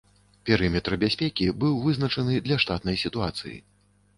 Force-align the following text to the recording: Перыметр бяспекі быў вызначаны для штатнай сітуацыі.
Перыметр 0.49 0.95
бяспекі 1.03 1.45
быў 1.65 1.77
вызначаны 1.85 2.41
для 2.49 2.59
штатнай 2.65 2.99
сітуацыі. 3.05 3.55